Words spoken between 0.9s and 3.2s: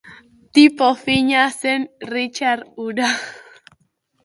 fina zen Ritxar hura.